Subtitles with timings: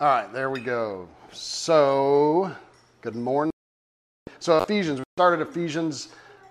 [0.00, 1.08] All right, there we go.
[1.32, 2.54] So,
[3.00, 3.50] good morning.
[4.38, 6.10] So, Ephesians, we started Ephesians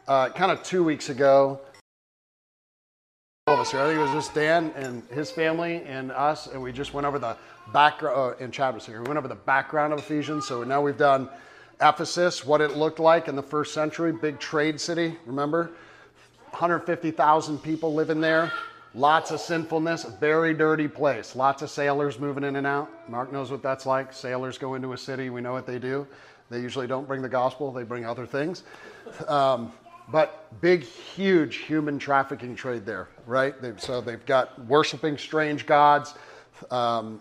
[0.10, 1.62] uh, kind of two weeks ago.
[3.48, 3.80] All of us here.
[3.80, 7.08] I think it was just Dan and his family and us, and we just went
[7.08, 7.38] over the
[7.72, 9.02] background, uh, and Chad was here.
[9.02, 10.46] We went over the background of Ephesians.
[10.46, 11.30] So now we've done
[11.80, 15.72] Ephesus, what it looked like in the first century, big trade city, remember?
[16.50, 18.52] 150,000 people living there.
[18.96, 21.36] Lots of sinfulness, very dirty place.
[21.36, 23.10] Lots of sailors moving in and out.
[23.10, 24.14] Mark knows what that's like.
[24.14, 26.08] Sailors go into a city, we know what they do.
[26.50, 28.64] They usually don't bring the gospel, they bring other things.
[29.28, 29.72] Um,
[30.10, 33.62] but big, huge human trafficking trade there, right?
[33.62, 36.14] They've, so they've got worshiping strange gods,
[36.72, 37.20] um,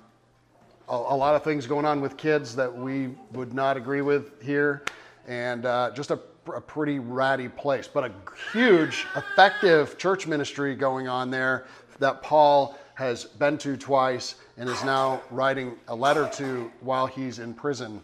[0.89, 4.41] a, a, lot of things going on with kids that we would not agree with
[4.41, 4.85] here,
[5.27, 6.21] and uh, just a
[6.55, 8.13] a pretty ratty place, but a
[8.53, 11.67] huge, effective church ministry going on there
[11.99, 17.39] that Paul has been to twice and is now writing a letter to while he's
[17.39, 18.01] in prison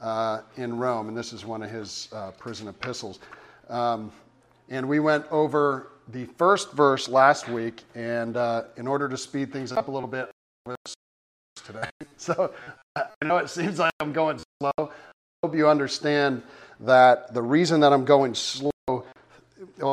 [0.00, 1.08] uh, in Rome.
[1.08, 3.20] And this is one of his uh, prison epistles.
[3.68, 4.10] Um,
[4.68, 9.52] and we went over the first verse last week, and uh, in order to speed
[9.52, 10.30] things up a little bit
[11.64, 12.52] today, so
[12.96, 14.72] I know it seems like I'm going slow.
[14.78, 14.88] I
[15.44, 16.42] hope you understand
[16.82, 19.92] that the reason that I'm going slow, well,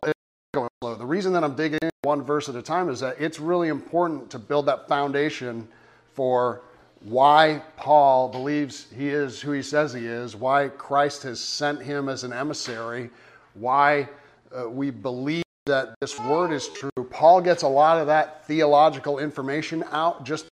[0.54, 3.16] going slow, the reason that I'm digging in one verse at a time is that
[3.20, 5.68] it's really important to build that foundation
[6.14, 6.62] for
[7.02, 12.10] why Paul believes he is who he says he is, why Christ has sent him
[12.10, 13.10] as an emissary,
[13.54, 14.10] why
[14.52, 16.90] uh, we believe that this word is true.
[17.12, 20.48] Paul gets a lot of that theological information out just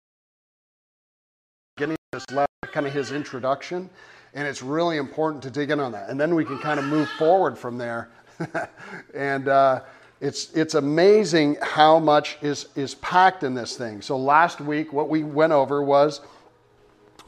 [1.78, 3.90] getting this letter, kind of his introduction
[4.34, 6.09] and it's really important to dig in on that.
[6.09, 8.09] And then we can kind of move forward from there.
[9.14, 9.81] and uh,
[10.20, 14.02] it's, it's amazing how much is, is packed in this thing.
[14.02, 16.22] So last week, what we went over was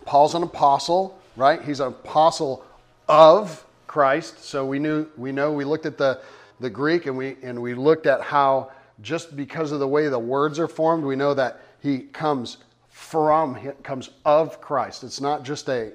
[0.06, 1.62] Paul's an apostle, right?
[1.62, 2.66] He's an apostle
[3.08, 4.44] of Christ.
[4.44, 6.22] So we knew, we know, we looked at the,
[6.60, 10.18] the Greek and we, and we looked at how just because of the way the
[10.18, 12.58] words are formed, we know that he comes
[12.90, 15.04] from, he comes of Christ.
[15.04, 15.92] It's not just a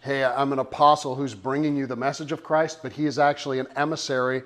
[0.00, 3.58] hey, I'm an apostle who's bringing you the message of Christ, but he is actually
[3.58, 4.42] an emissary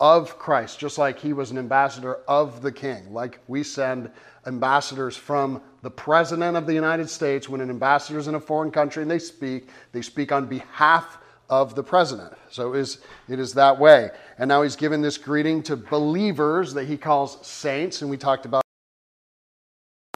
[0.00, 3.12] of Christ, just like he was an ambassador of the king.
[3.12, 4.10] Like we send
[4.46, 8.70] ambassadors from the president of the United States when an ambassador is in a foreign
[8.70, 11.18] country and they speak, they speak on behalf
[11.48, 12.32] of the president.
[12.50, 14.10] So it is, it is that way.
[14.38, 18.44] And now he's given this greeting to believers that he calls saints, and we talked
[18.44, 18.62] about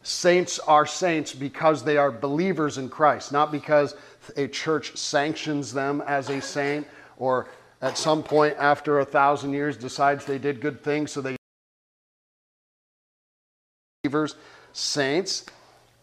[0.03, 3.95] saints are saints because they are believers in Christ, not because
[4.37, 6.87] a church sanctions them as a saint
[7.17, 7.49] or
[7.83, 11.37] at some point after a thousand years decides they did good things so they
[14.03, 14.37] believers
[14.73, 15.47] saints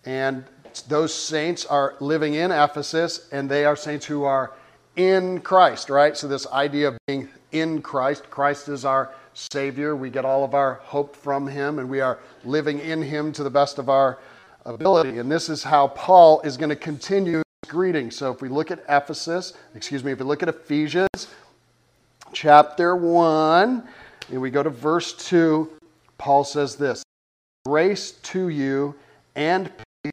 [0.05, 0.43] and
[0.87, 4.53] those saints are living in ephesus and they are saints who are
[4.95, 6.17] in christ right?
[6.17, 9.95] So this idea of being in christ christ is our savior.
[9.95, 13.43] We get all of our hope from him and we are living in him to
[13.43, 14.17] the best of our
[14.65, 15.19] ability.
[15.19, 18.11] And this is how paul is going to continue greeting.
[18.11, 21.27] So if we look at Ephesus, excuse me, if we look at Ephesians
[22.33, 23.87] chapter 1,
[24.29, 25.69] and we go to verse 2,
[26.17, 27.03] Paul says this
[27.65, 28.95] Grace to you
[29.35, 29.71] and
[30.03, 30.11] peace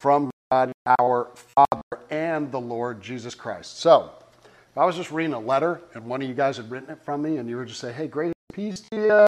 [0.00, 3.78] from God our Father and the Lord Jesus Christ.
[3.78, 4.12] So,
[4.44, 7.02] if I was just reading a letter and one of you guys had written it
[7.02, 9.26] from me and you were just say, hey, grace peace to you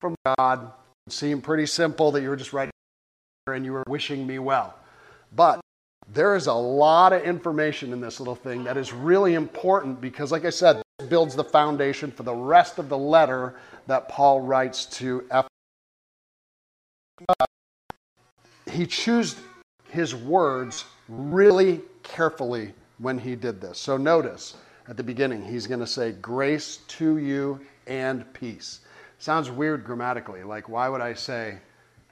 [0.00, 0.70] from God,
[1.06, 2.72] it seemed pretty simple that you were just writing
[3.48, 4.74] and you were wishing me well.
[5.34, 5.60] But
[6.12, 10.32] there is a lot of information in this little thing that is really important because,
[10.32, 13.54] like I said, it builds the foundation for the rest of the letter
[13.86, 15.48] that Paul writes to Ephesus.
[18.70, 19.36] he chose
[19.90, 23.78] his words really carefully when he did this.
[23.78, 24.54] So notice
[24.88, 28.80] at the beginning, he's going to say, Grace to you and peace.
[29.18, 30.42] Sounds weird grammatically.
[30.42, 31.58] Like, why would I say,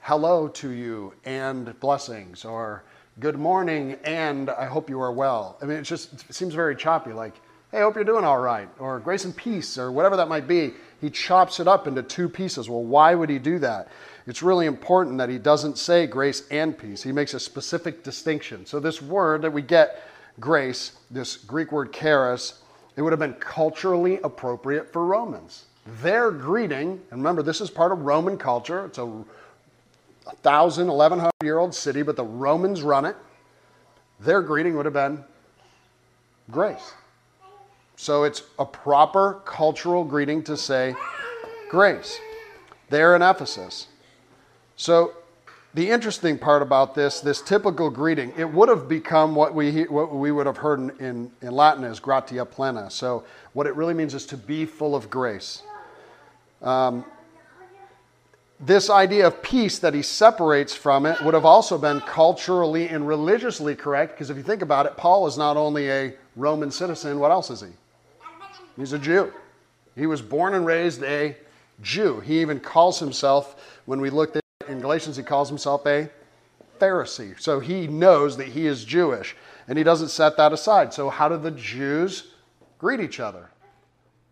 [0.01, 2.45] Hello to you and blessings?
[2.45, 2.83] Or
[3.21, 5.55] good morning, and I hope you are well.
[5.61, 7.35] I mean, it just it seems very choppy, like,
[7.71, 10.73] hey, hope you're doing all right, or grace and peace, or whatever that might be.
[10.99, 12.67] He chops it up into two pieces.
[12.67, 13.89] Well, why would he do that?
[14.25, 17.03] It's really important that he doesn't say grace and peace.
[17.03, 18.65] He makes a specific distinction.
[18.65, 20.01] So, this word that we get,
[20.39, 22.63] grace, this Greek word charis,
[22.95, 25.65] it would have been culturally appropriate for Romans.
[26.01, 29.23] Their greeting, and remember, this is part of Roman culture, it's a
[30.25, 33.15] 1,000, 1,100 year old city, but the Romans run it.
[34.19, 35.23] Their greeting would have been
[36.49, 36.93] grace.
[37.95, 40.95] So it's a proper cultural greeting to say
[41.69, 42.19] grace.
[42.89, 43.87] There in Ephesus.
[44.75, 45.13] So
[45.73, 50.13] the interesting part about this, this typical greeting, it would have become what we, what
[50.13, 52.89] we would have heard in, in, in Latin as gratia plena.
[52.89, 55.63] So, what it really means is to be full of grace.
[56.61, 57.05] Um,
[58.61, 63.07] this idea of peace that he separates from it would have also been culturally and
[63.07, 67.19] religiously correct because if you think about it, Paul is not only a Roman citizen,
[67.19, 67.69] what else is he?
[68.77, 69.33] He's a Jew.
[69.95, 71.35] He was born and raised a
[71.81, 72.19] Jew.
[72.19, 76.09] He even calls himself, when we looked at in Galatians, he calls himself a
[76.79, 77.39] Pharisee.
[77.39, 79.35] So he knows that he is Jewish
[79.67, 80.93] and he doesn't set that aside.
[80.93, 82.27] So, how do the Jews
[82.77, 83.49] greet each other?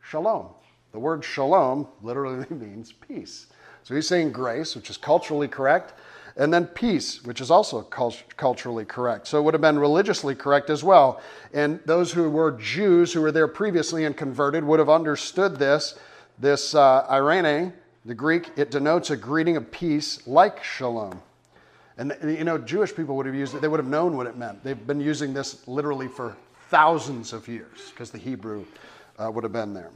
[0.02, 0.50] Shalom.
[0.92, 3.48] The word shalom literally means peace.
[3.84, 5.94] So he's saying grace, which is culturally correct,
[6.38, 9.28] and then peace, which is also cult- culturally correct.
[9.28, 11.22] So it would have been religiously correct as well.
[11.54, 16.00] And those who were Jews who were there previously and converted would have understood this.
[16.38, 17.74] This uh, eirene,
[18.06, 21.22] the Greek, it denotes a greeting of peace like shalom.
[21.98, 24.38] And you know, Jewish people would have used it, they would have known what it
[24.38, 24.64] meant.
[24.64, 26.38] They've been using this literally for
[26.70, 28.66] thousands of years because the Hebrew
[29.18, 29.92] uh, would have been there.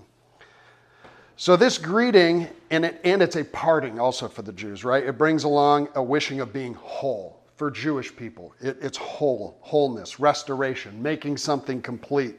[1.36, 5.04] So, this greeting, and, it, and it's a parting also for the Jews, right?
[5.04, 8.54] It brings along a wishing of being whole for Jewish people.
[8.62, 12.36] It, it's whole, wholeness, restoration, making something complete.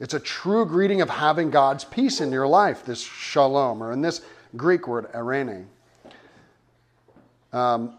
[0.00, 4.00] It's a true greeting of having God's peace in your life, this shalom, or in
[4.00, 4.22] this
[4.56, 5.66] Greek word, eirene.
[7.52, 7.98] Um,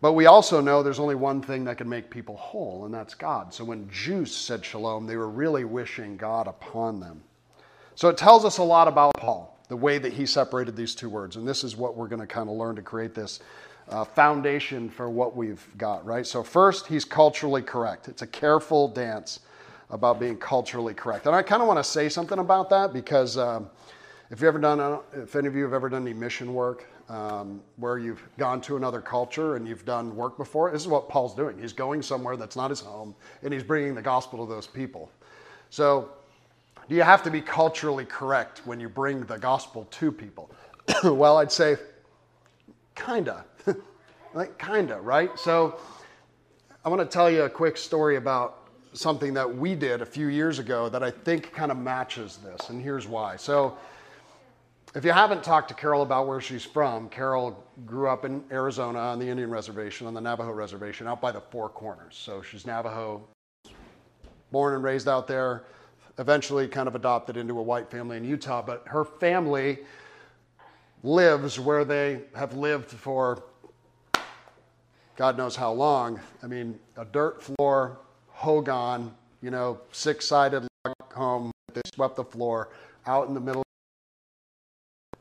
[0.00, 3.14] but we also know there's only one thing that can make people whole, and that's
[3.14, 3.54] God.
[3.54, 7.22] So when Jews said shalom, they were really wishing God upon them.
[7.94, 11.08] So it tells us a lot about Paul the way that he separated these two
[11.08, 11.36] words.
[11.36, 13.38] And this is what we're going to kind of learn to create this
[13.88, 16.26] uh, foundation for what we've got, right?
[16.26, 18.08] So, first, he's culturally correct.
[18.08, 19.40] It's a careful dance
[19.88, 21.26] about being culturally correct.
[21.26, 23.70] And I kind of want to say something about that because um,
[24.30, 27.60] if you've ever done, if any of you have ever done any mission work um,
[27.76, 31.34] where you've gone to another culture and you've done work before, this is what Paul's
[31.34, 31.56] doing.
[31.60, 33.14] He's going somewhere that's not his home
[33.44, 35.12] and he's bringing the gospel to those people.
[35.70, 36.10] So,
[36.90, 40.50] do you have to be culturally correct when you bring the gospel to people?
[41.04, 41.76] well, I'd say,
[42.96, 43.44] kinda.
[44.34, 45.38] like, kinda, right?
[45.38, 45.78] So,
[46.84, 50.26] I want to tell you a quick story about something that we did a few
[50.26, 53.36] years ago that I think kind of matches this, and here's why.
[53.36, 53.78] So,
[54.96, 58.98] if you haven't talked to Carol about where she's from, Carol grew up in Arizona
[58.98, 62.16] on the Indian reservation, on the Navajo reservation, out by the Four Corners.
[62.20, 63.22] So she's Navajo,
[64.50, 65.62] born and raised out there
[66.20, 69.78] eventually kind of adopted into a white family in Utah, but her family
[71.02, 73.42] lives where they have lived for
[75.16, 76.20] God knows how long.
[76.42, 80.66] I mean, a dirt floor, hogan, you know, six sided
[81.12, 81.50] home.
[81.74, 82.70] They swept the floor
[83.06, 83.62] out in the middle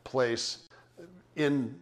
[0.05, 0.69] place
[1.35, 1.79] in,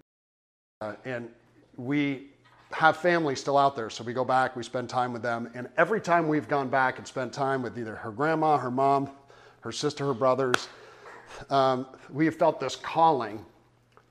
[0.82, 1.30] uh, and
[1.76, 2.30] we
[2.72, 3.90] have family still out there.
[3.90, 5.50] So we go back, we spend time with them.
[5.54, 9.10] And every time we've gone back and spent time with either her grandma, her mom,
[9.62, 10.68] her sister, her brothers,
[11.50, 13.46] um, we have felt this calling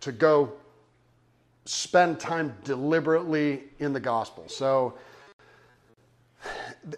[0.01, 0.53] to go
[1.65, 4.49] spend time deliberately in the gospel.
[4.49, 4.95] So,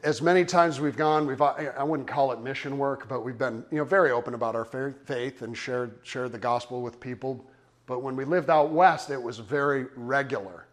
[0.02, 3.64] as many times we've gone, we've I wouldn't call it mission work, but we've been
[3.70, 7.46] you know very open about our faith and shared shared the gospel with people.
[7.86, 10.67] But when we lived out west, it was very regular.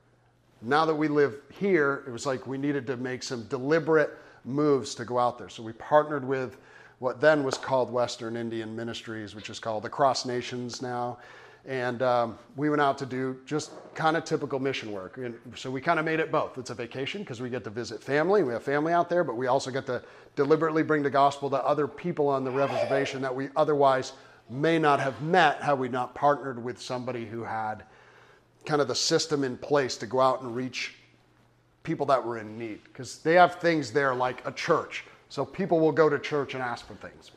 [0.66, 4.96] Now that we live here, it was like we needed to make some deliberate moves
[4.96, 5.48] to go out there.
[5.48, 6.58] So we partnered with
[6.98, 11.20] what then was called Western Indian Ministries, which is called Across Nations now.
[11.68, 15.18] And um, we went out to do just kind of typical mission work.
[15.18, 16.58] And so we kind of made it both.
[16.58, 18.42] It's a vacation because we get to visit family.
[18.42, 20.02] We have family out there, but we also get to
[20.36, 24.14] deliberately bring the gospel to other people on the reservation that we otherwise
[24.50, 27.84] may not have met had we not partnered with somebody who had
[28.66, 30.96] kind of the system in place to go out and reach
[31.84, 35.06] people that were in need because they have things there like a church.
[35.30, 37.32] So people will go to church and ask for things,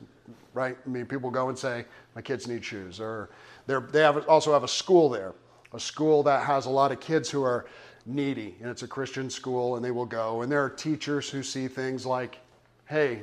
[0.54, 0.76] right?
[0.84, 3.30] I mean, people go and say, "My kids need shoes," or
[3.66, 5.34] they have also have a school there,
[5.72, 7.66] a school that has a lot of kids who are
[8.06, 10.42] needy, and it's a Christian school, and they will go.
[10.42, 12.38] And there are teachers who see things like,
[12.86, 13.22] "Hey,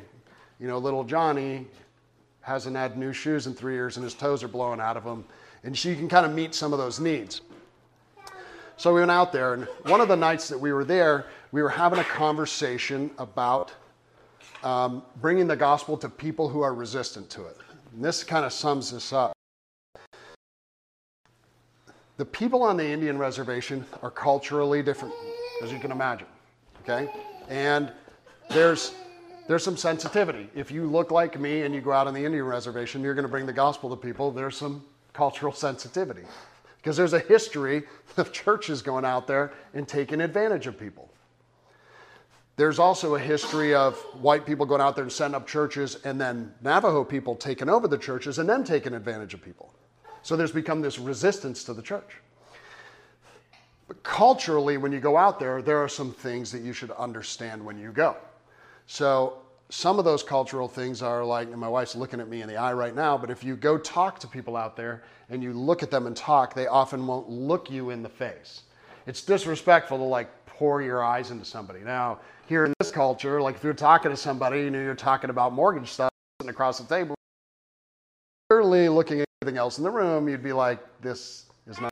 [0.59, 1.67] you know, little Johnny
[2.41, 5.25] hasn't had new shoes in three years, and his toes are blowing out of them.
[5.63, 7.41] and she can kind of meet some of those needs.
[8.77, 11.61] So we went out there, and one of the nights that we were there, we
[11.61, 13.73] were having a conversation about
[14.63, 17.57] um, bringing the gospel to people who are resistant to it.
[17.93, 19.31] And this kind of sums this up.
[22.17, 25.13] The people on the Indian reservation are culturally different,
[25.63, 26.27] as you can imagine.
[26.81, 27.09] Okay?
[27.47, 27.91] And
[28.49, 28.93] there's
[29.47, 30.49] there's some sensitivity.
[30.55, 33.27] If you look like me and you go out on the Indian reservation, you're going
[33.27, 36.23] to bring the gospel to people, there's some cultural sensitivity
[36.85, 37.81] because there's a history
[38.17, 41.09] of churches going out there and taking advantage of people.
[42.57, 46.21] There's also a history of white people going out there and setting up churches and
[46.21, 49.73] then Navajo people taking over the churches and then taking advantage of people.
[50.21, 52.17] So there's become this resistance to the church.
[53.87, 57.65] But culturally, when you go out there, there are some things that you should understand
[57.65, 58.15] when you go.
[58.85, 62.47] So some of those cultural things are like, and my wife's looking at me in
[62.47, 65.53] the eye right now, but if you go talk to people out there and you
[65.53, 68.61] look at them and talk, they often won't look you in the face.
[69.07, 71.79] It's disrespectful to like pour your eyes into somebody.
[71.79, 75.29] Now, here in this culture, like if you're talking to somebody, you know, you're talking
[75.29, 77.15] about mortgage stuff sitting across the table,
[78.49, 81.91] clearly looking at everything else in the room, you'd be like, this is not.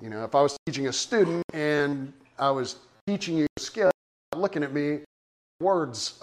[0.00, 2.76] You know, if I was teaching a student and I was
[3.06, 3.90] teaching you a skill,
[4.34, 5.00] looking at me,
[5.62, 6.20] words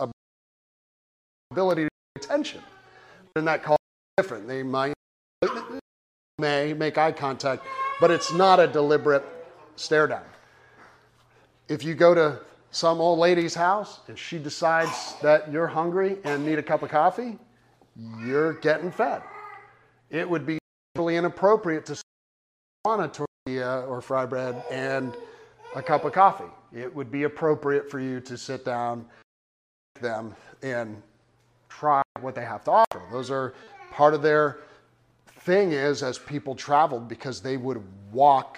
[1.51, 2.62] ability to pay attention.
[3.36, 3.77] In that call
[4.17, 4.48] different.
[4.48, 4.93] They might
[6.38, 7.63] may make eye contact,
[8.00, 9.25] but it's not a deliberate
[9.75, 10.24] stare down.
[11.67, 12.39] If you go to
[12.72, 16.89] some old lady's house and she decides that you're hungry and need a cup of
[16.89, 17.38] coffee,
[18.19, 19.22] you're getting fed.
[20.10, 20.60] It would be
[20.96, 22.01] totally inappropriate to
[22.86, 25.15] want a tortilla uh, or fry bread and
[25.75, 26.51] a cup of coffee.
[26.74, 29.05] It would be appropriate for you to sit down
[30.01, 31.01] them and
[31.70, 33.01] try what they have to offer.
[33.12, 33.53] Those are
[33.91, 34.60] part of their
[35.41, 38.58] thing is as people traveled because they would walk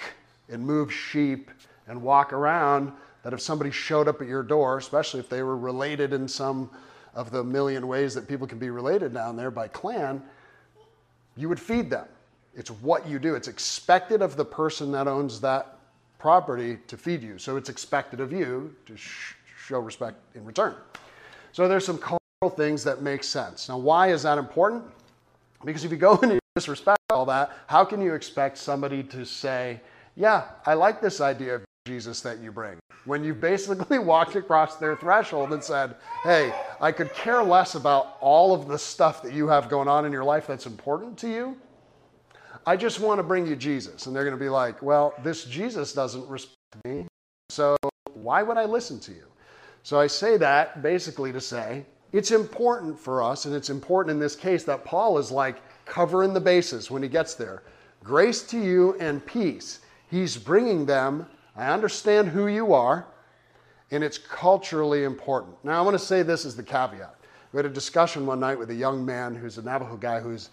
[0.50, 1.51] and move sheep
[1.88, 2.91] and walk around
[3.24, 6.69] that if somebody showed up at your door, especially if they were related in some
[7.13, 10.21] of the million ways that people can be related down there by clan,
[11.36, 12.07] you would feed them.
[12.55, 13.36] It's what you do.
[13.36, 15.77] It's expected of the person that owns that
[16.19, 17.38] property to feed you.
[17.38, 19.36] So it's expected of you to sh-
[19.67, 20.75] show respect in return.
[21.53, 23.67] So there's some cultural things that make sense.
[23.70, 24.84] Now, why is that important?
[25.65, 29.81] Because if you go and disrespect all that, how can you expect somebody to say,
[30.15, 32.77] Yeah, I like this idea of Jesus that you bring?
[33.05, 38.17] When you basically walked across their threshold and said, Hey, I could care less about
[38.22, 41.29] all of the stuff that you have going on in your life that's important to
[41.29, 41.58] you.
[42.65, 44.05] I just want to bring you Jesus.
[44.05, 46.55] And they're going to be like, Well, this Jesus doesn't respect
[46.86, 47.08] me.
[47.50, 47.75] So
[48.13, 49.25] why would I listen to you?
[49.83, 54.19] So I say that basically to say it's important for us, and it's important in
[54.19, 57.63] this case that Paul is like covering the bases when he gets there.
[58.03, 59.79] Grace to you and peace.
[60.09, 61.25] He's bringing them.
[61.55, 63.05] I understand who you are,
[63.91, 65.55] and it's culturally important.
[65.63, 67.15] Now, I want to say this as the caveat.
[67.53, 70.50] We had a discussion one night with a young man who's a Navajo guy who's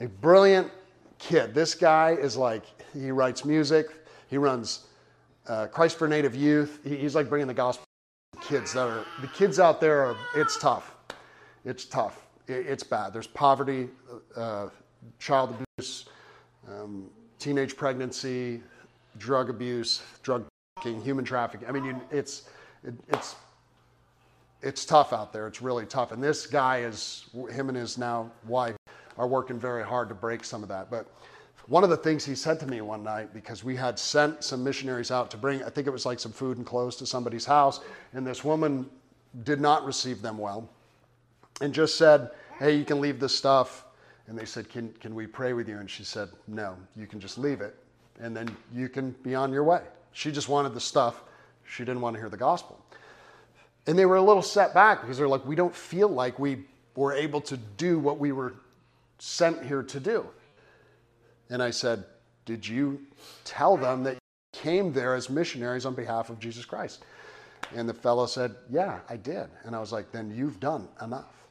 [0.00, 0.70] a brilliant
[1.18, 1.54] kid.
[1.54, 3.86] This guy is like, he writes music,
[4.28, 4.86] he runs
[5.46, 6.80] uh, Christ for Native Youth.
[6.84, 7.84] He's like bringing the gospel
[8.42, 10.94] kids that are the kids out there are it's tough.
[11.64, 12.26] It's tough.
[12.48, 13.12] It's bad.
[13.12, 13.88] There's poverty
[14.36, 14.68] uh,
[15.18, 16.06] child abuse
[16.68, 17.08] um,
[17.38, 18.62] teenage pregnancy
[19.18, 20.44] drug abuse drug
[20.76, 21.68] trafficking human trafficking.
[21.68, 22.42] I mean you, it's
[22.84, 23.36] it, it's
[24.62, 25.46] it's tough out there.
[25.46, 26.12] It's really tough.
[26.12, 28.76] And this guy is him and his now wife
[29.18, 30.90] are working very hard to break some of that.
[30.90, 31.06] But
[31.66, 34.64] one of the things he said to me one night, because we had sent some
[34.64, 37.44] missionaries out to bring, I think it was like some food and clothes to somebody's
[37.44, 37.80] house,
[38.12, 38.88] and this woman
[39.44, 40.68] did not receive them well
[41.60, 43.84] and just said, Hey, you can leave this stuff.
[44.28, 45.78] And they said, can, can we pray with you?
[45.78, 47.76] And she said, No, you can just leave it,
[48.20, 49.82] and then you can be on your way.
[50.12, 51.22] She just wanted the stuff,
[51.64, 52.84] she didn't want to hear the gospel.
[53.86, 56.64] And they were a little set back because they're like, We don't feel like we
[56.94, 58.54] were able to do what we were
[59.18, 60.26] sent here to do.
[61.52, 62.04] And I said,
[62.46, 62.98] Did you
[63.44, 64.18] tell them that you
[64.54, 67.04] came there as missionaries on behalf of Jesus Christ?
[67.76, 69.48] And the fellow said, Yeah, I did.
[69.64, 71.46] And I was like, Then you've done enough.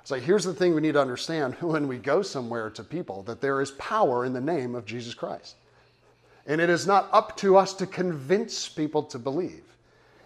[0.00, 3.22] It's like, here's the thing we need to understand when we go somewhere to people
[3.24, 5.56] that there is power in the name of Jesus Christ.
[6.46, 9.64] And it is not up to us to convince people to believe.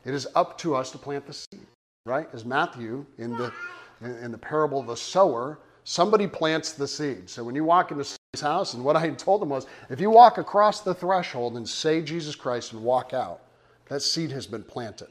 [0.05, 1.67] It is up to us to plant the seed,
[2.07, 2.29] right?
[2.33, 3.53] As Matthew in the
[4.01, 7.29] in the parable of the sower, somebody plants the seed.
[7.29, 8.05] So when you walk into
[8.39, 8.75] his house.
[8.75, 12.03] And what I had told him was if you walk across the threshold and say
[12.03, 13.41] Jesus Christ and walk out,
[13.89, 15.09] that seed has been planted.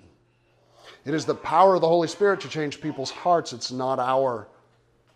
[1.05, 3.53] It is the power of the Holy Spirit to change people's hearts.
[3.53, 4.47] It's not our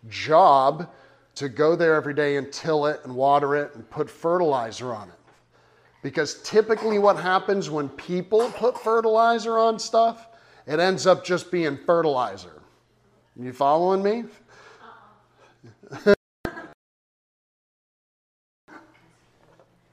[0.08, 0.90] job
[1.36, 5.08] to go there every day and till it and water it and put fertilizer on
[5.08, 5.14] it.
[6.02, 10.28] Because typically, what happens when people put fertilizer on stuff,
[10.66, 12.60] it ends up just being fertilizer.
[13.36, 14.24] You following me?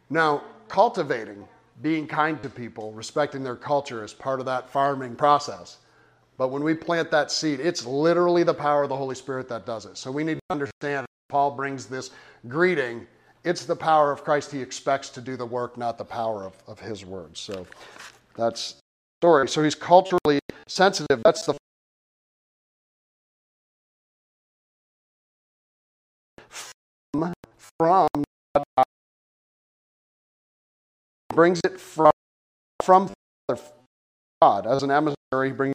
[0.10, 1.48] Now, cultivating,
[1.82, 5.78] being kind to people, respecting their culture is part of that farming process.
[6.38, 9.66] But when we plant that seed, it's literally the power of the Holy Spirit that
[9.66, 9.98] does it.
[9.98, 12.12] So we need to understand Paul brings this
[12.48, 13.06] greeting
[13.44, 14.52] it's the power of Christ.
[14.52, 17.40] He expects to do the work, not the power of, of his words.
[17.40, 17.66] So
[18.36, 18.76] that's
[19.22, 19.48] story.
[19.48, 21.22] So he's culturally sensitive.
[21.24, 21.56] That's the
[27.12, 27.34] from,
[27.80, 28.08] from
[31.40, 32.12] brings it from
[32.84, 33.10] from
[34.42, 35.48] God as an emissary.
[35.48, 35.74] He brings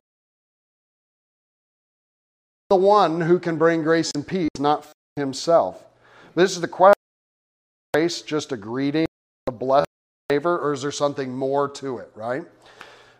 [2.68, 5.82] the one who can bring grace and peace, not himself.
[6.34, 7.00] This is the question:
[7.94, 9.06] Grace just a greeting,
[9.46, 9.86] a blessing,
[10.28, 12.10] favor, or is there something more to it?
[12.14, 12.44] Right?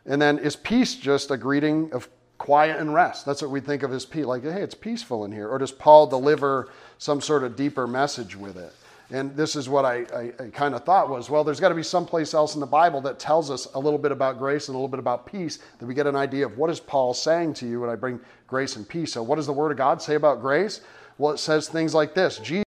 [0.05, 3.25] And then is peace just a greeting of quiet and rest?
[3.25, 4.27] That's what we think of as peace.
[4.27, 5.49] Like, hey, it's peaceful in here.
[5.49, 8.75] Or does Paul deliver some sort of deeper message with it?
[9.11, 11.75] And this is what I, I, I kind of thought was well, there's got to
[11.75, 14.75] be someplace else in the Bible that tells us a little bit about grace and
[14.75, 17.55] a little bit about peace that we get an idea of what is Paul saying
[17.55, 19.13] to you when I bring grace and peace.
[19.13, 20.81] So, what does the Word of God say about grace?
[21.19, 22.65] Well, it says things like this Jesus,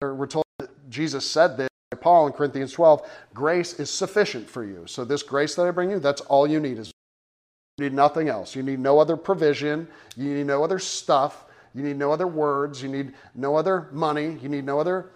[0.00, 4.64] we're told that Jesus said this by Paul in Corinthians 12 grace is sufficient for
[4.64, 4.84] you.
[4.86, 6.92] So, this grace that I bring you, that's all you need is
[7.78, 8.56] you need nothing else.
[8.56, 9.88] You need no other provision.
[10.16, 11.44] You need no other stuff.
[11.74, 12.82] You need no other words.
[12.82, 14.38] You need no other money.
[14.40, 15.10] You need no other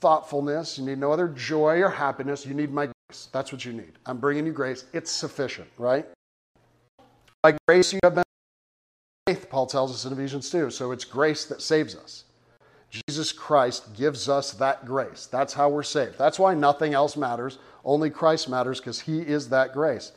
[0.00, 0.78] thoughtfulness.
[0.78, 2.44] You need no other joy or happiness.
[2.46, 3.28] You need my grace.
[3.32, 3.92] That's what you need.
[4.06, 4.84] I'm bringing you grace.
[4.92, 6.06] It's sufficient, right?
[7.42, 8.24] By grace, you have been
[9.26, 10.70] faith, Paul tells us in Ephesians 2.
[10.70, 12.24] So it's grace that saves us.
[12.90, 15.26] Jesus Christ gives us that grace.
[15.30, 16.18] That's how we're saved.
[16.18, 17.58] That's why nothing else matters.
[17.84, 20.12] Only Christ matters because he is that grace.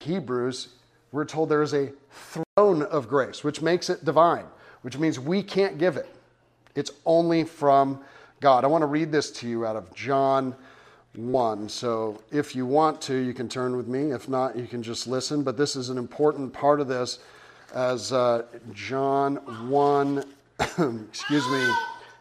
[0.00, 0.68] Hebrews,
[1.10, 4.44] we're told there is a throne of grace, which makes it divine,
[4.82, 6.14] which means we can't give it.
[6.76, 8.00] It's only from
[8.44, 8.62] God.
[8.62, 10.54] I want to read this to you out of John
[11.14, 11.66] 1.
[11.66, 14.12] So if you want to, you can turn with me.
[14.12, 15.42] If not, you can just listen.
[15.42, 17.20] But this is an important part of this
[17.72, 18.42] as uh,
[18.74, 19.36] John
[19.70, 20.24] 1,
[21.08, 21.66] excuse me,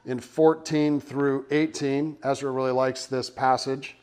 [0.05, 2.15] in 14 through 18.
[2.23, 3.97] Ezra really likes this passage.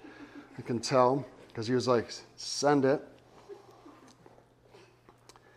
[0.58, 3.02] I can tell because he was like, send it.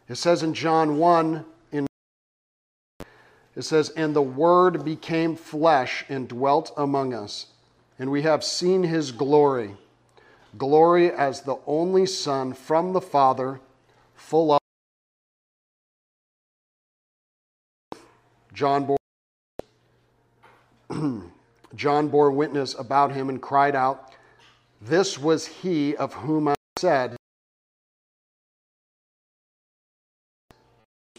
[0.07, 1.43] It says in John 1
[3.55, 7.47] it says, And the Word became flesh and dwelt among us,
[7.99, 9.77] and we have seen his glory
[10.57, 13.59] glory as the only Son from the Father,
[14.15, 14.59] full of.
[18.53, 18.97] John bore,
[21.75, 24.13] John bore witness about him and cried out,
[24.79, 27.15] This was he of whom I said,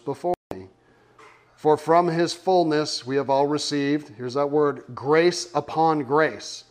[0.05, 0.34] before
[1.64, 6.64] for from his fullness we have all received, here's that word, grace upon grace.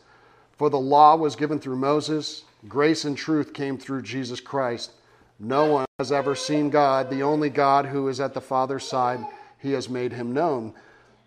[0.55, 4.91] For the law was given through Moses, grace and truth came through Jesus Christ.
[5.39, 9.25] No one has ever seen God, the only God who is at the Father's side,
[9.57, 10.75] he has made him known.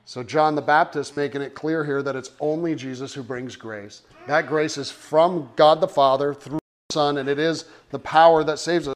[0.05, 4.03] So, John the Baptist making it clear here that it's only Jesus who brings grace.
[4.29, 8.45] That grace is from God the Father through the Son, and it is the power
[8.45, 8.96] that saves us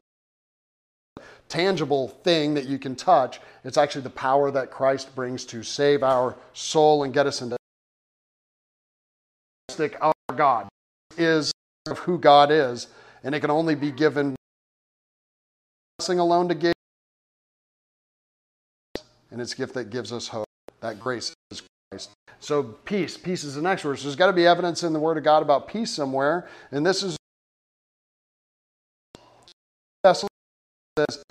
[1.51, 3.41] tangible thing that you can touch.
[3.65, 7.57] It's actually the power that Christ brings to save our soul and get us into
[9.99, 10.69] our God
[11.17, 11.51] is
[11.89, 12.87] of who God is,
[13.23, 14.35] and it can only be given
[15.97, 16.73] blessing alone to give,
[19.31, 20.45] and it's gift that gives us hope.
[20.81, 22.11] That grace is Christ.
[22.39, 23.81] So peace, peace is the next.
[23.81, 26.85] So there's got to be evidence in the Word of God about peace somewhere, and
[26.85, 27.17] this is
[30.97, 31.23] says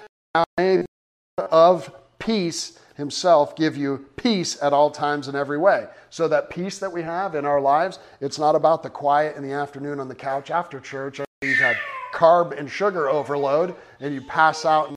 [1.38, 5.87] of peace himself give you peace at all times in every way.
[6.11, 9.43] So that peace that we have in our lives, it's not about the quiet in
[9.43, 11.21] the afternoon on the couch after church.
[11.43, 11.77] You've had
[12.12, 14.95] carb and sugar overload and you pass out.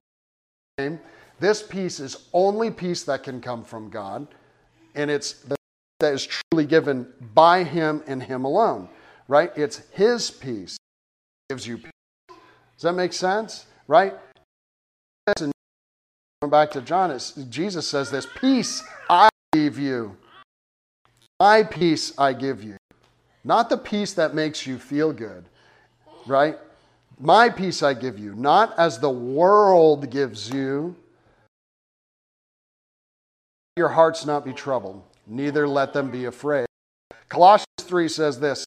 [1.40, 4.28] This peace is only peace that can come from God,
[4.96, 5.56] and it's the,
[6.00, 8.90] that is truly given by Him and Him alone.
[9.28, 9.52] Right?
[9.56, 10.78] It's His peace
[11.50, 11.92] gives you peace.
[12.28, 13.66] Does that make sense?
[13.88, 14.14] Right?
[15.28, 15.52] And
[16.42, 17.18] going back to John,
[17.50, 20.18] Jesus says this peace I give you.
[21.40, 22.78] My peace I give you.
[23.44, 25.46] Not the peace that makes you feel good,
[26.26, 26.58] right?
[27.20, 30.96] My peace I give you, not as the world gives you.
[33.76, 36.66] Your hearts not be troubled, neither let them be afraid.
[37.28, 38.66] Colossians 3 says this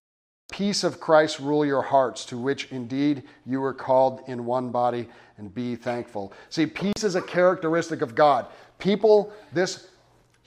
[0.51, 5.09] Peace of Christ rule your hearts, to which indeed you were called in one body
[5.39, 6.33] and be thankful.
[6.51, 8.47] See, peace is a characteristic of God.
[8.79, 9.89] People, this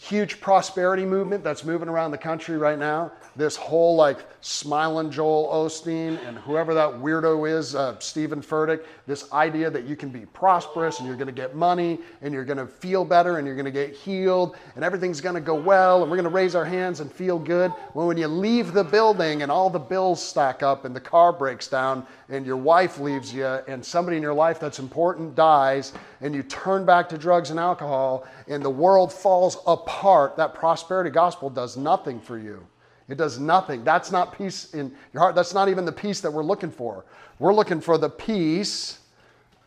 [0.01, 3.11] huge prosperity movement that's moving around the country right now.
[3.35, 9.31] This whole like smiling Joel Osteen and whoever that weirdo is, uh, Steven Furtick, this
[9.33, 12.57] idea that you can be prosperous and you're going to get money and you're going
[12.57, 16.01] to feel better and you're going to get healed and everything's going to go well
[16.01, 17.73] and we're going to raise our hands and feel good.
[17.93, 21.33] Well, when you leave the building and all the bills stack up and the car
[21.33, 25.91] breaks down and your wife leaves you and somebody in your life that's important dies
[26.21, 29.88] and you turn back to drugs and alcohol and the world falls apart,
[30.37, 32.65] that prosperity gospel does nothing for you.
[33.07, 33.83] It does nothing.
[33.83, 35.35] That's not peace in your heart.
[35.35, 37.05] That's not even the peace that we're looking for.
[37.39, 38.99] We're looking for the peace,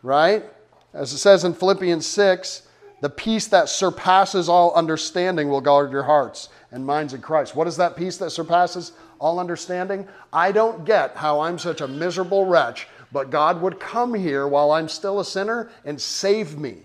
[0.01, 0.45] right?
[0.93, 2.67] As it says in Philippians 6,
[3.01, 7.53] the peace that surpasses all understanding will guard your hearts and minds in Christ.
[7.53, 10.07] What is that peace that surpasses all understanding?
[10.31, 14.71] I don't get how I'm such a miserable wretch, but God would come here while
[14.71, 16.77] I'm still a sinner and save me.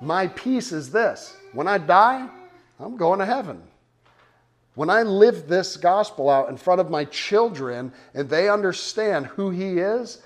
[0.00, 2.28] My peace is this when I die,
[2.78, 3.62] I'm going to heaven.
[4.74, 9.50] When I live this gospel out in front of my children and they understand who
[9.50, 10.22] He is,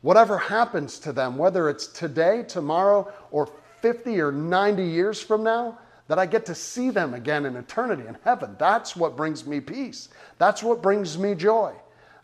[0.00, 3.50] whatever happens to them, whether it's today, tomorrow, or
[3.82, 8.06] 50 or 90 years from now, that I get to see them again in eternity
[8.06, 8.56] in heaven.
[8.58, 10.10] That's what brings me peace.
[10.38, 11.72] That's what brings me joy.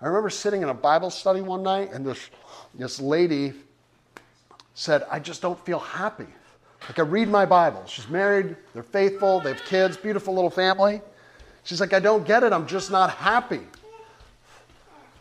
[0.01, 2.31] I remember sitting in a Bible study one night and this,
[2.75, 3.55] this lady
[4.75, 6.27] said, I just don't feel happy.
[6.89, 7.85] Like I read my Bible.
[7.87, 11.01] She's married, they're faithful, they have kids, beautiful little family.
[11.65, 12.53] She's like, I don't get it.
[12.53, 13.61] I'm just not happy.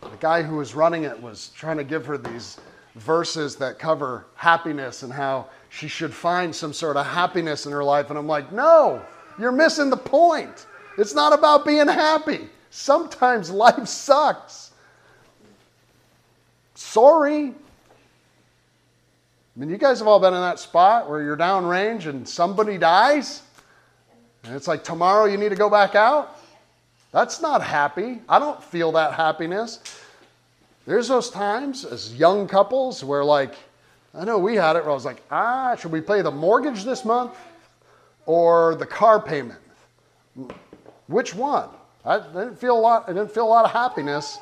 [0.00, 2.58] The guy who was running it was trying to give her these
[2.96, 7.84] verses that cover happiness and how she should find some sort of happiness in her
[7.84, 8.08] life.
[8.10, 9.02] And I'm like, no,
[9.38, 10.66] you're missing the point.
[10.98, 12.48] It's not about being happy.
[12.70, 14.72] Sometimes life sucks.
[16.74, 17.54] Sorry.
[19.56, 22.78] I mean, you guys have all been in that spot where you're downrange and somebody
[22.78, 23.42] dies.
[24.44, 26.38] And it's like tomorrow you need to go back out?
[27.12, 28.20] That's not happy.
[28.28, 29.80] I don't feel that happiness.
[30.86, 33.54] There's those times as young couples where, like,
[34.14, 36.84] I know we had it where I was like, ah, should we pay the mortgage
[36.84, 37.36] this month
[38.26, 39.58] or the car payment?
[41.08, 41.68] Which one?
[42.04, 43.04] I didn't feel a lot.
[43.08, 44.38] I didn't feel a lot of happiness.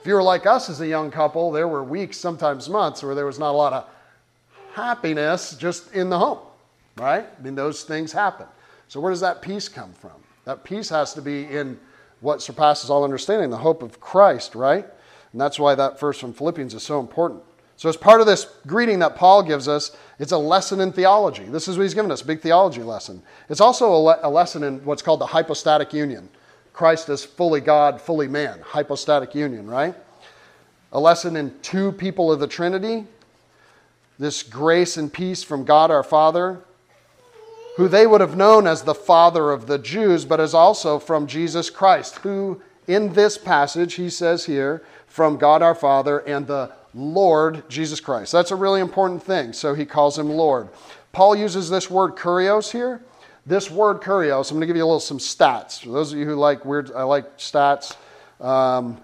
[0.00, 3.14] If you were like us as a young couple, there were weeks, sometimes months, where
[3.14, 3.86] there was not a lot of
[4.74, 6.38] happiness just in the home,
[6.96, 7.26] right?
[7.38, 8.46] I mean, those things happen.
[8.88, 10.12] So, where does that peace come from?
[10.44, 11.78] That peace has to be in
[12.20, 14.86] what surpasses all understanding, the hope of Christ, right?
[15.32, 17.42] And that's why that verse from Philippians is so important.
[17.76, 21.44] So, as part of this greeting that Paul gives us, it's a lesson in theology.
[21.44, 23.22] This is what he's given us a big theology lesson.
[23.48, 26.28] It's also a, le- a lesson in what's called the hypostatic union.
[26.72, 29.94] Christ is fully God, fully man, hypostatic union, right?
[30.92, 33.06] A lesson in two people of the Trinity,
[34.18, 36.62] this grace and peace from God our Father
[37.76, 41.26] who they would have known as the father of the Jews, but as also from
[41.26, 46.72] Jesus Christ, who in this passage, he says here, from God our Father and the
[46.94, 48.32] Lord Jesus Christ.
[48.32, 49.52] That's a really important thing.
[49.52, 50.68] So he calls him Lord.
[51.12, 53.02] Paul uses this word kurios here.
[53.44, 55.82] This word kurios, I'm going to give you a little some stats.
[55.82, 57.96] For those of you who like weird, I like stats.
[58.40, 59.00] Um,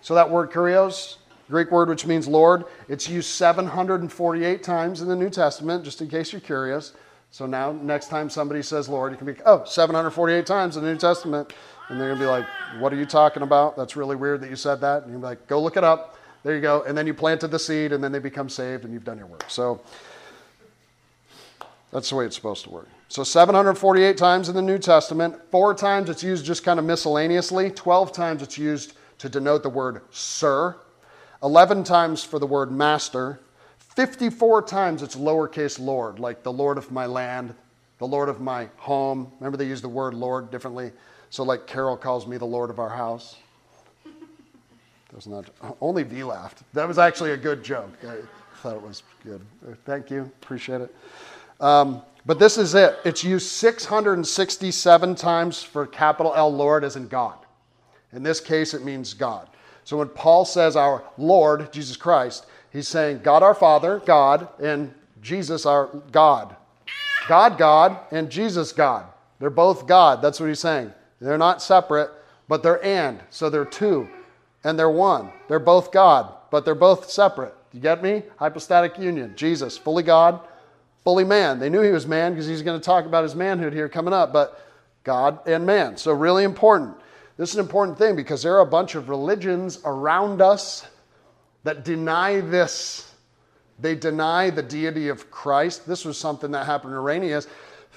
[0.00, 1.16] so that word kurios,
[1.50, 6.08] Greek word which means Lord, it's used 748 times in the New Testament, just in
[6.08, 6.94] case you're curious.
[7.32, 10.92] So now, next time somebody says Lord, you can be, oh, 748 times in the
[10.92, 11.52] New Testament.
[11.88, 12.46] And they're going to be like,
[12.78, 13.76] what are you talking about?
[13.76, 15.02] That's really weird that you said that.
[15.02, 16.16] And you're like, go look it up.
[16.44, 16.84] There you go.
[16.84, 19.26] And then you planted the seed, and then they become saved, and you've done your
[19.26, 19.44] work.
[19.48, 19.80] So
[21.92, 22.88] that's the way it's supposed to work.
[23.08, 25.36] So 748 times in the New Testament.
[25.50, 27.70] Four times it's used just kind of miscellaneously.
[27.70, 30.76] 12 times it's used to denote the word sir.
[31.42, 33.40] 11 times for the word master.
[33.78, 37.54] 54 times it's lowercase lord, like the Lord of my land,
[37.98, 39.30] the Lord of my home.
[39.40, 40.92] Remember, they use the word Lord differently.
[41.30, 43.36] So, like Carol calls me the Lord of our house.
[44.04, 45.46] That was not,
[45.80, 46.62] only V laughed.
[46.72, 47.92] That was actually a good joke.
[48.06, 48.16] I
[48.58, 49.40] thought it was good.
[49.84, 50.22] Thank you.
[50.42, 50.94] Appreciate it.
[51.60, 52.98] Um, but this is it.
[53.04, 57.38] It's used 667 times for capital L Lord as in God.
[58.12, 59.48] In this case, it means God.
[59.84, 64.94] So when Paul says our Lord, Jesus Christ, He's saying God our Father, God, and
[65.22, 66.56] Jesus our God.
[67.28, 69.06] God, God, and Jesus, God.
[69.38, 70.22] They're both God.
[70.22, 70.92] That's what he's saying.
[71.20, 72.10] They're not separate,
[72.48, 73.20] but they're and.
[73.30, 74.08] So they're two
[74.64, 75.30] and they're one.
[75.48, 77.54] They're both God, but they're both separate.
[77.72, 78.22] You get me?
[78.36, 79.34] Hypostatic union.
[79.36, 80.40] Jesus, fully God,
[81.04, 81.58] fully man.
[81.58, 84.12] They knew he was man because he's going to talk about his manhood here coming
[84.12, 84.66] up, but
[85.04, 85.96] God and man.
[85.96, 86.96] So, really important.
[87.40, 90.86] This is an important thing because there are a bunch of religions around us
[91.64, 93.14] that deny this.
[93.78, 95.86] They deny the deity of Christ.
[95.86, 97.46] This was something that happened in Irenaeus.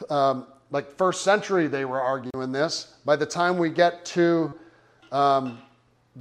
[0.10, 2.96] Um, like first century, they were arguing this.
[3.04, 4.54] By the time we get to
[5.12, 5.60] um,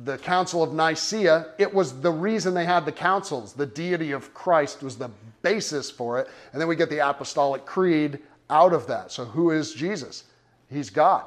[0.02, 3.52] the Council of Nicaea, it was the reason they had the councils.
[3.52, 5.10] The deity of Christ was the
[5.42, 6.28] basis for it.
[6.50, 8.18] And then we get the Apostolic Creed
[8.50, 9.12] out of that.
[9.12, 10.24] So, who is Jesus?
[10.68, 11.22] He's God.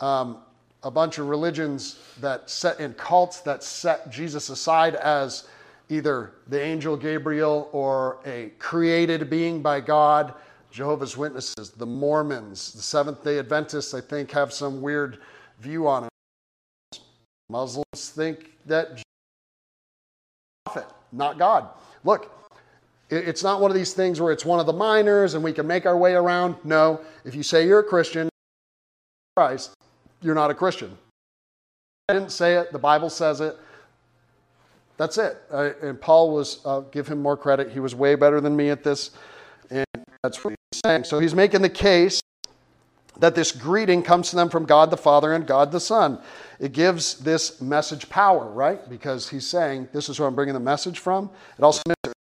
[0.00, 0.38] Um,
[0.82, 5.48] a bunch of religions that set in cults that set Jesus aside as
[5.88, 10.34] either the angel Gabriel or a created being by God.
[10.70, 15.18] Jehovah's Witnesses, the Mormons, the Seventh day Adventists, I think, have some weird
[15.60, 17.00] view on it.
[17.48, 19.02] Muslims think that
[20.66, 21.68] prophet, not God.
[22.04, 22.30] Look,
[23.10, 25.66] it's not one of these things where it's one of the minors and we can
[25.66, 26.56] make our way around.
[26.64, 28.28] No, if you say you're a Christian,
[29.34, 29.72] Christ,
[30.22, 30.96] you're not a Christian.
[32.08, 33.56] I didn't say it, the Bible says it.
[34.96, 35.36] That's it.
[35.50, 38.70] Uh, and Paul was, uh, give him more credit, he was way better than me
[38.70, 39.10] at this.
[39.70, 39.86] And
[40.22, 41.04] that's what he's saying.
[41.04, 42.20] So he's making the case
[43.18, 46.18] that this greeting comes to them from God the Father and God the Son.
[46.60, 48.88] It gives this message power, right?
[48.88, 51.30] Because he's saying, this is where I'm bringing the message from.
[51.58, 52.14] It also means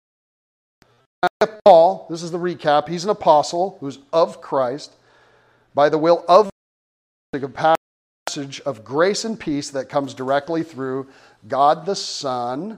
[1.65, 4.93] Paul, this is the recap, he's an apostle who's of Christ
[5.73, 6.49] by the will of
[7.33, 7.75] the a
[8.27, 11.07] passage of grace and peace that comes directly through
[11.47, 12.77] God the Son,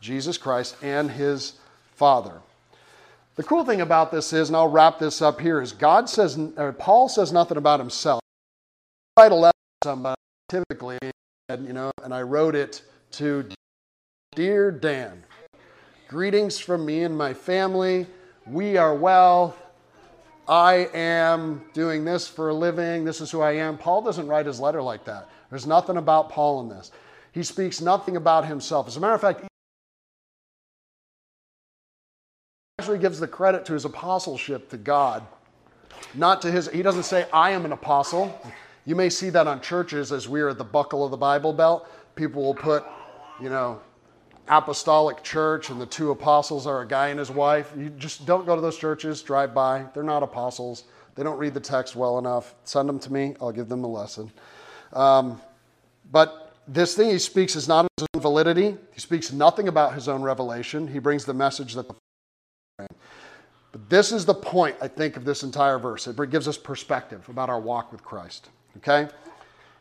[0.00, 1.54] Jesus Christ, and his
[1.96, 2.40] Father.
[3.34, 6.38] The cool thing about this is, and I'll wrap this up here, is God says,
[6.78, 8.20] Paul says nothing about himself.
[9.16, 10.98] I write a letter to somebody, typically,
[11.48, 13.44] and, you know, and I wrote it to
[14.36, 15.24] Dear Dan,
[16.06, 18.06] greetings from me and my family.
[18.46, 19.56] We are well.
[20.48, 23.04] I am doing this for a living.
[23.04, 23.78] This is who I am.
[23.78, 25.28] Paul doesn't write his letter like that.
[25.50, 26.90] There's nothing about Paul in this.
[27.32, 28.88] He speaks nothing about himself.
[28.88, 29.46] As a matter of fact, he
[32.78, 35.24] actually gives the credit to his apostleship to God,
[36.14, 36.68] not to his.
[36.70, 38.38] He doesn't say, I am an apostle.
[38.84, 41.52] You may see that on churches as we are at the buckle of the Bible
[41.52, 41.88] belt.
[42.16, 42.84] People will put,
[43.40, 43.80] you know,
[44.48, 47.72] apostolic church and the two apostles are a guy and his wife.
[47.76, 49.86] You just don't go to those churches, drive by.
[49.94, 50.84] They're not apostles.
[51.14, 52.54] They don't read the text well enough.
[52.64, 54.30] Send them to me, I'll give them a lesson.
[54.92, 55.40] Um,
[56.10, 58.76] but this thing he speaks is not his own validity.
[58.92, 60.86] He speaks nothing about his own revelation.
[60.86, 61.94] He brings the message that the
[63.72, 66.06] but this is the point, I think, of this entire verse.
[66.06, 68.50] It gives us perspective about our walk with Christ.
[68.76, 69.08] Okay?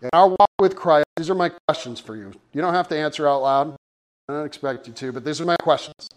[0.02, 2.32] In our walk with Christ, these are my questions for you.
[2.54, 3.76] You don't have to answer out loud.
[4.32, 6.10] I don't expect you to, but these are my questions.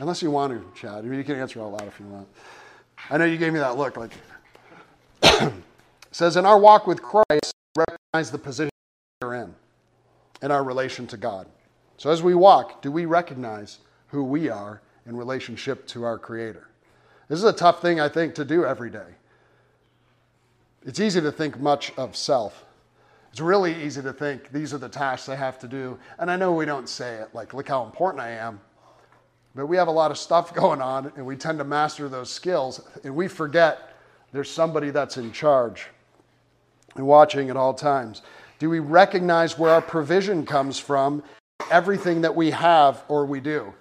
[0.00, 1.04] Unless you want to, Chad.
[1.04, 2.26] You can answer out loud if you want.
[3.08, 4.10] I know you gave me that look like
[6.10, 8.70] says in our walk with Christ, recognize the position
[9.20, 9.54] we're in
[10.42, 11.46] in our relation to God.
[11.98, 16.68] So as we walk, do we recognize who we are in relationship to our Creator?
[17.28, 19.14] This is a tough thing, I think, to do every day.
[20.84, 22.64] It's easy to think much of self.
[23.32, 25.98] It's really easy to think these are the tasks I have to do.
[26.18, 28.60] And I know we don't say it like, look how important I am.
[29.54, 32.30] But we have a lot of stuff going on, and we tend to master those
[32.30, 33.96] skills, and we forget
[34.32, 35.86] there's somebody that's in charge
[36.94, 38.20] and watching at all times.
[38.58, 41.22] Do we recognize where our provision comes from,
[41.70, 43.72] everything that we have or we do?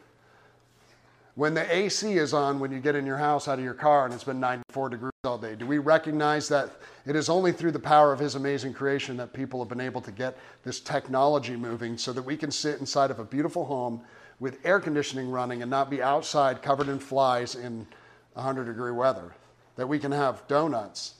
[1.35, 4.05] When the AC is on when you get in your house out of your car
[4.05, 6.71] and it's been 94 degrees all day, do we recognize that
[7.05, 10.01] it is only through the power of His amazing creation that people have been able
[10.01, 14.01] to get this technology moving so that we can sit inside of a beautiful home
[14.39, 17.85] with air conditioning running and not be outside covered in flies in
[18.33, 19.31] 100 degree weather?
[19.75, 21.13] That we can have donuts,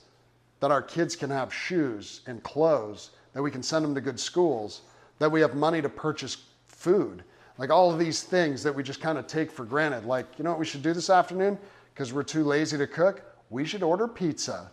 [0.58, 4.18] that our kids can have shoes and clothes that we can send them to good
[4.18, 4.80] schools,
[5.20, 7.22] that we have money to purchase food.
[7.56, 10.06] Like all of these things that we just kind of take for granted.
[10.06, 11.56] Like, you know what we should do this afternoon?
[11.94, 13.31] Because we're too lazy to cook?
[13.52, 14.70] We should order pizza.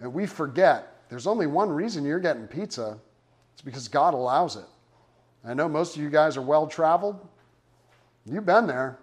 [0.00, 2.98] And we forget there's only one reason you're getting pizza
[3.54, 4.64] it's because God allows it.
[5.44, 7.26] I know most of you guys are well traveled.
[8.26, 8.98] You've been there.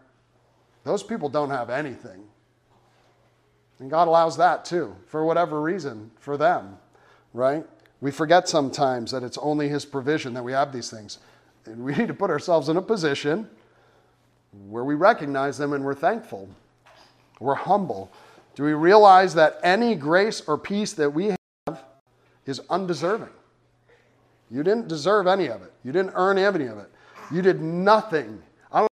[0.84, 2.24] Those people don't have anything.
[3.80, 6.78] And God allows that too, for whatever reason, for them,
[7.34, 7.66] right?
[8.02, 11.20] We forget sometimes that it's only His provision that we have these things.
[11.66, 13.48] And we need to put ourselves in a position
[14.68, 16.50] where we recognize them and we're thankful.
[17.40, 18.12] We're humble.
[18.56, 21.36] Do we realize that any grace or peace that we
[21.68, 21.84] have
[22.46, 23.30] is undeserving?
[24.50, 25.72] You didn't deserve any of it.
[25.84, 26.92] You didn't earn any of it.
[27.32, 28.42] You did nothing.
[28.72, 28.90] I don't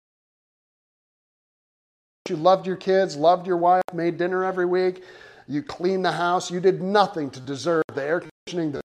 [2.30, 5.04] you loved your kids, loved your wife, made dinner every week,
[5.48, 6.50] you cleaned the house.
[6.50, 8.82] You did nothing to deserve the air conditioning, the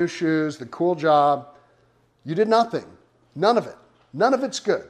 [0.00, 1.48] new shoes, the cool job.
[2.24, 2.84] You did nothing.
[3.34, 3.76] None of it.
[4.12, 4.84] None of it's good.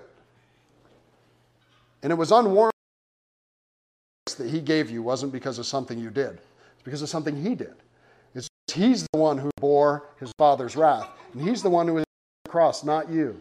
[2.03, 2.76] And it was unwarranted
[4.37, 6.39] that he gave you wasn't because of something you did.
[6.75, 7.75] It's because of something he did.
[8.35, 12.03] It's he's the one who bore his father's wrath, and he's the one who was
[12.03, 13.41] on the cross, not you.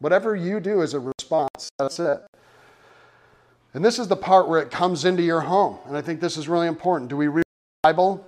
[0.00, 1.68] Whatever you do is a response.
[1.78, 2.22] That's it.
[3.74, 5.78] And this is the part where it comes into your home.
[5.86, 7.10] And I think this is really important.
[7.10, 8.26] Do we read the Bible?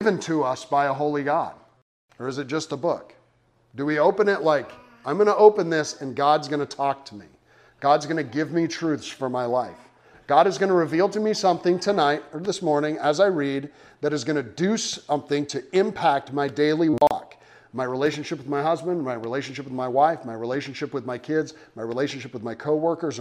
[0.00, 1.54] Given to us by a holy God?
[2.18, 3.14] Or is it just a book?
[3.76, 4.70] Do we open it like,
[5.06, 7.26] I'm going to open this and God's going to talk to me?
[7.80, 9.78] God's going to give me truths for my life.
[10.26, 13.70] God is going to reveal to me something tonight or this morning as I read
[14.00, 17.30] that is going to do something to impact my daily walk
[17.72, 21.54] my relationship with my husband, my relationship with my wife, my relationship with my kids,
[21.76, 23.20] my relationship with my coworkers,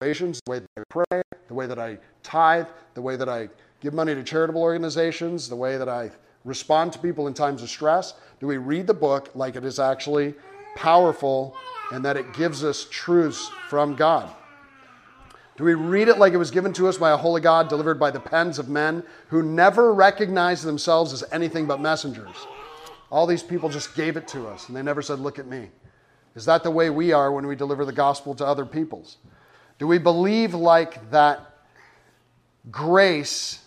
[0.00, 3.48] the way that I pray, the way that I tithe, the way that I
[3.80, 6.10] give money to charitable organizations, the way that I
[6.44, 8.14] respond to people in times of stress?
[8.38, 10.34] Do we read the book like it is actually
[10.76, 11.56] powerful
[11.92, 14.30] and that it gives us truths from God?
[15.56, 18.00] Do we read it like it was given to us by a holy God, delivered
[18.00, 22.34] by the pens of men who never recognized themselves as anything but messengers?
[23.10, 25.68] All these people just gave it to us and they never said, Look at me.
[26.34, 29.18] Is that the way we are when we deliver the gospel to other peoples?
[29.78, 31.40] Do we believe like that
[32.70, 33.60] grace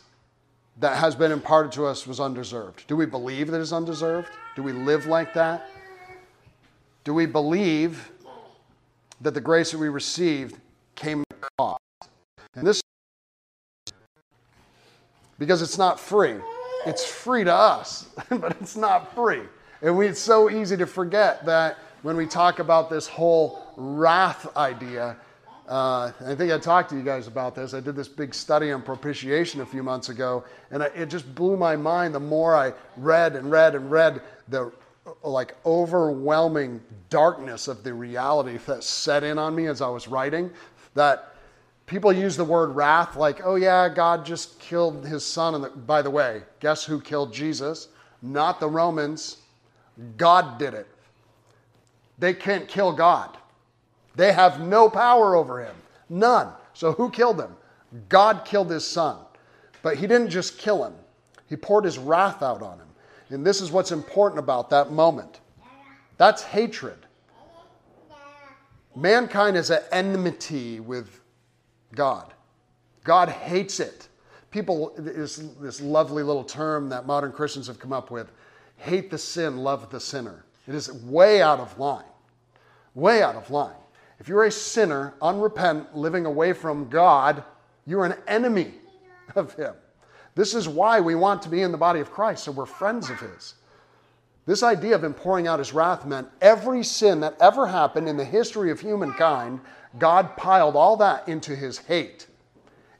[0.79, 2.85] that has been imparted to us was undeserved?
[2.87, 4.29] Do we believe that it's undeserved?
[4.55, 5.69] Do we live like that?
[7.07, 8.11] Do we believe
[9.21, 10.57] that the grace that we received
[10.93, 11.23] came
[11.57, 11.79] cost.
[12.53, 12.81] And this,
[15.39, 16.35] because it's not free.
[16.85, 19.43] It's free to us, but it's not free.
[19.81, 24.57] And we, it's so easy to forget that when we talk about this whole wrath
[24.57, 25.15] idea.
[25.65, 27.73] Uh, I think I talked to you guys about this.
[27.73, 31.33] I did this big study on propitiation a few months ago, and I, it just
[31.35, 34.73] blew my mind the more I read and read and read the
[35.07, 40.07] Uh, like overwhelming darkness of the reality that set in on me as I was
[40.07, 40.51] writing.
[40.95, 41.35] That
[41.85, 45.55] people use the word wrath like, oh yeah, God just killed his son.
[45.55, 47.87] And by the way, guess who killed Jesus?
[48.21, 49.37] Not the Romans.
[50.17, 50.87] God did it.
[52.19, 53.37] They can't kill God.
[54.15, 55.75] They have no power over him.
[56.09, 56.51] None.
[56.73, 57.55] So who killed him?
[58.09, 59.17] God killed his son.
[59.83, 60.93] But he didn't just kill him,
[61.47, 62.86] he poured his wrath out on him.
[63.29, 65.39] And this is what's important about that moment
[66.17, 66.97] that's hatred.
[68.95, 71.21] Mankind is at enmity with
[71.93, 72.33] God.
[73.03, 74.07] God hates it.
[74.49, 78.31] People, this, this lovely little term that modern Christians have come up with
[78.77, 80.45] hate the sin, love the sinner.
[80.67, 82.05] It is way out of line.
[82.93, 83.75] Way out of line.
[84.19, 87.43] If you're a sinner, unrepentant, living away from God,
[87.85, 88.73] you're an enemy
[89.35, 89.73] of Him.
[90.37, 93.09] This is why we want to be in the body of Christ, so we're friends
[93.09, 93.55] of His.
[94.45, 98.15] This idea of Him pouring out His wrath meant every sin that ever happened in
[98.15, 99.59] the history of humankind
[99.99, 102.27] God piled all that into his hate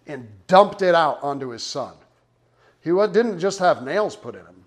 [0.06, 1.94] and dumped it out onto his son.
[2.82, 4.64] He didn't just have nails put in him,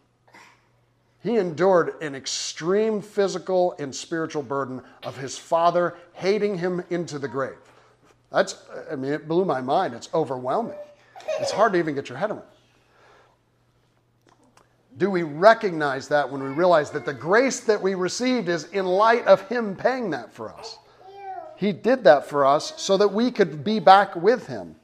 [1.22, 7.28] he endured an extreme physical and spiritual burden of his father hating him into the
[7.28, 7.59] grave.
[8.30, 9.92] That's, I mean, it blew my mind.
[9.92, 10.78] It's overwhelming.
[11.40, 12.42] It's hard to even get your head around.
[14.96, 18.87] Do we recognize that when we realize that the grace that we received is in
[18.87, 20.79] light of Him paying that for us?
[21.57, 24.76] He did that for us so that we could be back with Him.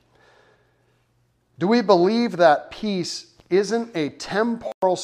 [1.59, 5.01] Do we believe that peace isn't a temporal,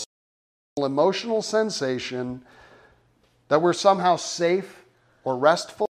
[0.76, 2.44] emotional sensation
[3.48, 4.84] that we're somehow safe
[5.24, 5.88] or restful?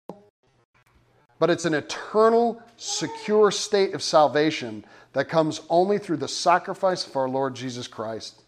[1.38, 7.16] But it's an eternal, secure state of salvation that comes only through the sacrifice of
[7.16, 8.41] our Lord Jesus Christ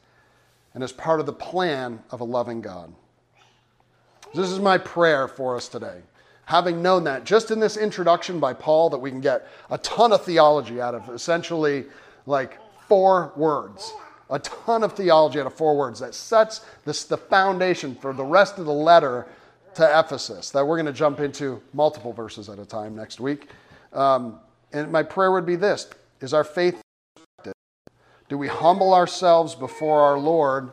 [0.74, 2.92] and as part of the plan of a loving God.
[4.34, 6.02] This is my prayer for us today
[6.46, 10.12] having known that just in this introduction by Paul, that we can get a ton
[10.12, 11.87] of theology out of essentially
[12.26, 12.58] like
[12.88, 13.92] four words.
[14.30, 18.24] A ton of theology out of four words that sets this, the foundation for the
[18.24, 19.26] rest of the letter
[19.74, 23.48] to Ephesus that we're going to jump into multiple verses at a time next week.
[23.92, 24.40] Um,
[24.72, 25.88] and my prayer would be this
[26.20, 26.84] Is our faith
[28.35, 30.73] do we humble ourselves before our Lord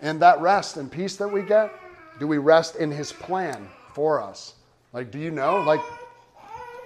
[0.00, 1.70] and that rest and peace that we get?
[2.18, 4.54] Do we rest in His plan for us?
[4.94, 5.60] Like, do you know?
[5.60, 5.82] Like,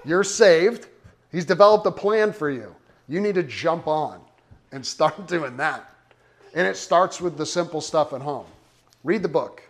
[0.04, 0.88] you're saved.
[1.30, 2.74] He's developed a plan for you.
[3.06, 4.20] You need to jump on
[4.72, 5.88] and start doing that.
[6.52, 8.46] And it starts with the simple stuff at home.
[9.04, 9.62] Read the book.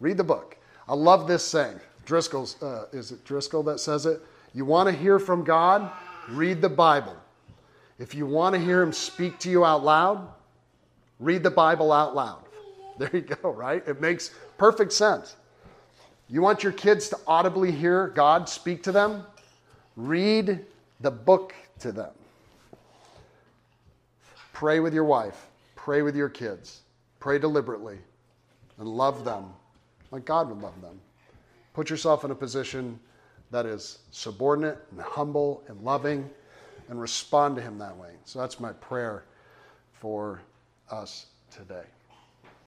[0.00, 0.56] Read the book.
[0.88, 1.78] I love this saying.
[2.06, 4.22] Driscoll's, uh, is it Driscoll that says it?
[4.54, 5.92] You want to hear from God?
[6.30, 7.18] Read the Bible.
[8.02, 10.26] If you want to hear Him speak to you out loud,
[11.20, 12.42] read the Bible out loud.
[12.98, 13.82] There you go, right?
[13.88, 15.36] It makes perfect sense.
[16.28, 19.24] You want your kids to audibly hear God speak to them?
[19.96, 20.66] Read
[21.00, 22.10] the book to them.
[24.52, 25.46] Pray with your wife.
[25.74, 26.80] Pray with your kids.
[27.18, 27.98] Pray deliberately
[28.78, 29.46] and love them
[30.10, 31.00] like God would love them.
[31.72, 32.98] Put yourself in a position
[33.52, 36.28] that is subordinate and humble and loving
[36.92, 38.10] and respond to Him that way.
[38.26, 39.24] So that's my prayer
[39.94, 40.42] for
[40.90, 41.86] us today.